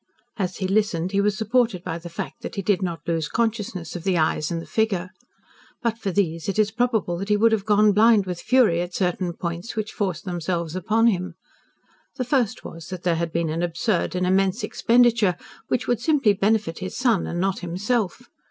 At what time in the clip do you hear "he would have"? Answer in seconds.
7.29-7.65